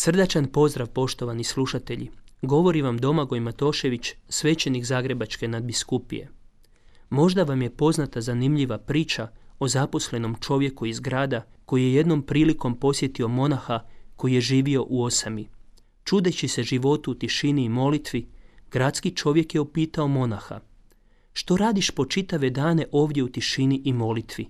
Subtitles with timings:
[0.00, 2.10] Srdačan pozdrav poštovani slušatelji.
[2.42, 6.28] Govori vam Domagoj Matošević, svećenik Zagrebačke nadbiskupije.
[7.10, 12.76] Možda vam je poznata zanimljiva priča o zaposlenom čovjeku iz grada koji je jednom prilikom
[12.76, 13.80] posjetio monaha
[14.16, 15.48] koji je živio u osami.
[16.04, 18.28] Čudeći se životu u tišini i molitvi,
[18.70, 20.60] gradski čovjek je upitao monaha
[21.32, 24.48] Što radiš po čitave dane ovdje u tišini i molitvi?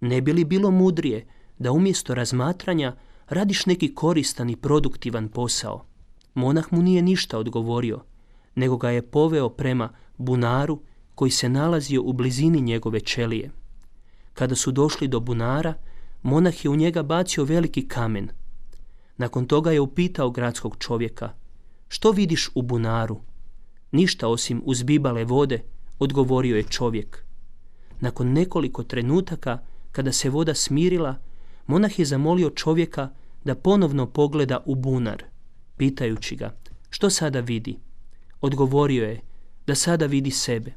[0.00, 1.26] Ne bi li bilo mudrije
[1.58, 2.96] da umjesto razmatranja
[3.28, 5.84] radiš neki koristan i produktivan posao.
[6.34, 8.00] Monah mu nije ništa odgovorio,
[8.54, 10.80] nego ga je poveo prema bunaru
[11.14, 13.50] koji se nalazio u blizini njegove čelije.
[14.34, 15.74] Kada su došli do bunara,
[16.22, 18.28] monah je u njega bacio veliki kamen.
[19.16, 21.32] Nakon toga je upitao gradskog čovjeka,
[21.88, 23.20] što vidiš u bunaru?
[23.92, 25.62] Ništa osim uzbibale vode,
[25.98, 27.24] odgovorio je čovjek.
[28.00, 29.58] Nakon nekoliko trenutaka,
[29.92, 31.16] kada se voda smirila,
[31.66, 33.10] monah je zamolio čovjeka
[33.46, 35.24] da ponovno pogleda u bunar,
[35.76, 36.56] pitajući ga
[36.90, 37.78] što sada vidi.
[38.40, 39.20] Odgovorio je
[39.66, 40.72] da sada vidi sebe.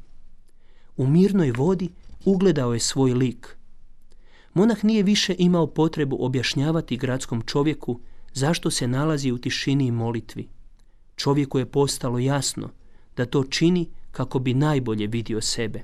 [0.96, 1.88] U mirnoj vodi
[2.24, 3.56] ugledao je svoj lik.
[4.54, 8.00] Monah nije više imao potrebu objašnjavati gradskom čovjeku
[8.32, 10.48] zašto se nalazi u tišini i molitvi.
[11.16, 12.70] Čovjeku je postalo jasno
[13.16, 15.82] da to čini kako bi najbolje vidio sebe.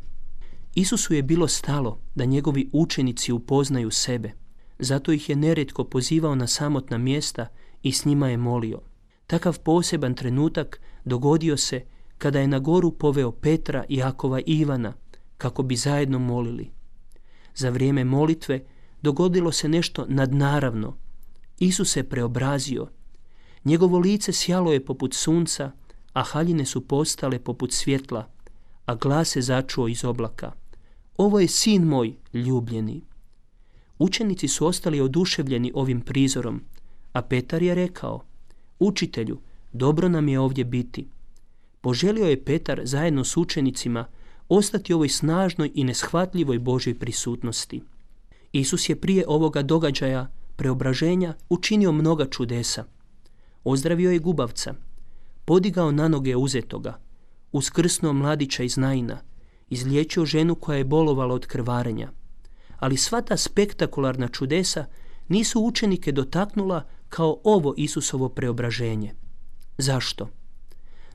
[0.74, 4.32] Isusu je bilo stalo da njegovi učenici upoznaju sebe–
[4.78, 7.46] zato ih je nerijetko pozivao na samotna mjesta
[7.82, 8.80] i s njima je molio.
[9.26, 11.84] Takav poseban trenutak dogodio se
[12.18, 14.92] kada je na goru poveo Petra, Jakova i Ivana
[15.38, 16.70] kako bi zajedno molili.
[17.54, 18.64] Za vrijeme molitve
[19.02, 20.96] dogodilo se nešto nadnaravno.
[21.58, 22.88] Isus se preobrazio.
[23.64, 25.72] Njegovo lice sjalo je poput sunca,
[26.12, 28.28] a haljine su postale poput svjetla,
[28.86, 30.52] a glas se začuo iz oblaka.
[31.16, 33.02] Ovo je sin moj, ljubljeni.
[33.98, 36.62] Učenici su ostali oduševljeni ovim prizorom,
[37.12, 38.24] a Petar je rekao,
[38.78, 39.38] učitelju,
[39.72, 41.08] dobro nam je ovdje biti.
[41.80, 44.06] Poželio je Petar zajedno s učenicima
[44.48, 47.82] ostati ovoj snažnoj i neshvatljivoj Božoj prisutnosti.
[48.52, 52.84] Isus je prije ovoga događaja preobraženja učinio mnoga čudesa.
[53.64, 54.74] Ozdravio je gubavca,
[55.44, 56.98] podigao na noge uzetoga,
[57.52, 59.18] uskrsnuo mladića iz Najina,
[59.70, 62.10] izliječio ženu koja je bolovala od krvarenja,
[62.78, 64.84] ali sva ta spektakularna čudesa
[65.28, 69.14] nisu učenike dotaknula kao ovo Isusovo preobraženje.
[69.78, 70.28] Zašto?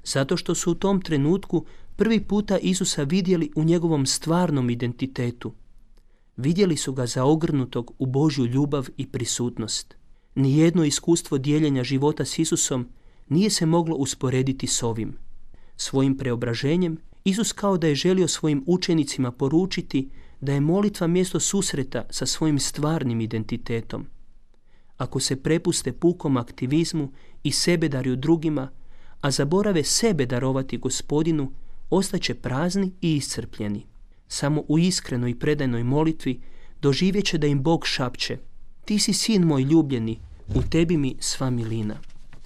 [0.04, 5.54] Zato što su u tom trenutku prvi puta Isusa vidjeli u njegovom stvarnom identitetu.
[6.38, 9.96] Vidjeli su ga zaogrnutog u Božju ljubav i prisutnost.
[10.36, 12.88] Nijedno iskustvo dijeljenja života s Isusom
[13.30, 15.18] nije se moglo usporediti s ovim.
[15.78, 20.10] Svojim preobraženjem Isus kao da je želio svojim učenicima poručiti
[20.42, 24.06] da je molitva mjesto susreta sa svojim stvarnim identitetom.
[24.98, 27.12] Ako se prepuste pukom aktivizmu
[27.44, 28.70] i sebe darju drugima,
[29.22, 31.52] a zaborave sebe darovati gospodinu,
[31.90, 33.86] ostaće prazni i iscrpljeni.
[34.28, 36.42] Samo u iskrenoj i predajnoj molitvi
[36.82, 38.38] doživjet će da im Bog šapće
[38.86, 40.20] Ti si sin moj ljubljeni,
[40.56, 41.96] u tebi mi sva milina.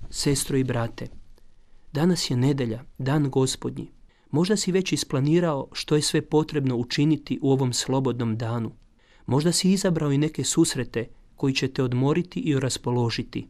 [0.09, 1.07] Sestro i brate,
[1.93, 3.94] danas je nedelja, dan gospodnji.
[4.35, 8.71] Možda si već isplanirao što je sve potrebno učiniti u ovom slobodnom danu.
[9.25, 13.47] Možda si izabrao i neke susrete koji će te odmoriti i raspoložiti.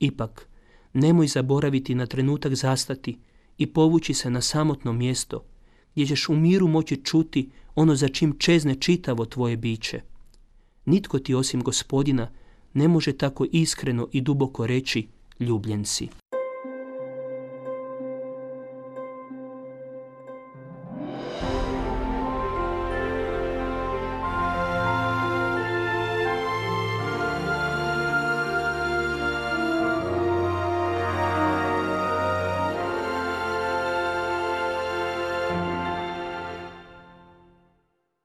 [0.00, 0.48] Ipak,
[0.92, 3.18] nemoj zaboraviti na trenutak zastati
[3.58, 5.44] i povući se na samotno mjesto
[5.94, 10.00] gdje ćeš u miru moći čuti ono za čim čezne čitavo tvoje biće.
[10.84, 12.30] Nitko ti osim gospodina
[12.74, 16.08] ne može tako iskreno i duboko reći ljubljen si.